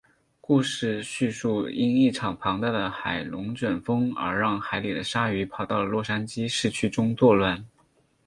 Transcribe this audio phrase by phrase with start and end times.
[0.41, 7.63] 故事叙述因一场庞大的海龙卷风而让海里的鲨鱼跑到了洛杉矶市区中作乱。